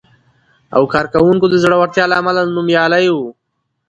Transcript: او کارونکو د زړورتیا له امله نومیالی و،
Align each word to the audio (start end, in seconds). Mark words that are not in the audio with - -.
او 0.75 0.81
کارونکو 0.93 1.45
د 1.49 1.55
زړورتیا 1.63 2.05
له 2.09 2.15
امله 2.21 2.41
نومیالی 2.55 3.05
و، 3.15 3.17